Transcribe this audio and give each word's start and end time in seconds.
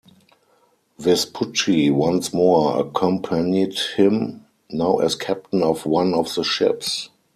Vespucci 0.97 1.91
once 1.91 2.33
more 2.33 2.79
accompanied 2.81 3.77
him, 3.97 4.43
now 4.71 4.97
as 4.97 5.13
captain 5.13 5.61
of 5.61 5.85
one 5.85 6.15
of 6.15 6.33
the 6.33 6.43
ships. 6.43 7.09